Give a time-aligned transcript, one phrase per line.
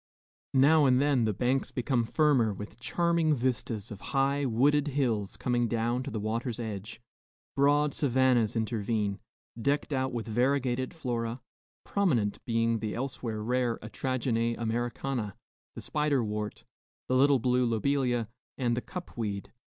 [0.55, 5.67] Now and then the banks become firmer, with charming vistas of high, wooded hills coming
[5.67, 6.99] down to the water's edge;
[7.55, 9.19] broad savannas intervene,
[9.61, 11.39] decked out with variegated flora,
[11.83, 15.35] prominent being the elsewhere rare atragene Americana,
[15.75, 16.65] the spider wort,
[17.07, 18.27] the little blue lobelia,
[18.57, 19.53] and the cup weed.